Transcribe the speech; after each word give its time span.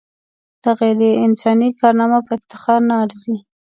دا 0.61 0.71
غیر 0.79 0.99
انساني 1.25 1.69
کارنامه 1.79 2.19
په 2.27 2.31
افتخار 2.39 2.79
نه 2.89 2.95
ارزي. 3.03 3.37